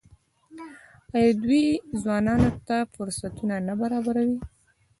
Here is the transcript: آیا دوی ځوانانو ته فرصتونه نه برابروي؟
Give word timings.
آیا 1.15 1.31
دوی 1.43 1.65
ځوانانو 2.01 2.49
ته 2.67 2.77
فرصتونه 2.93 3.55
نه 3.67 3.73
برابروي؟ 3.81 4.37